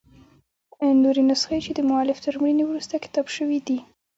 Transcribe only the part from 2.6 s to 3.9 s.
وروسته کتابت سوي يي.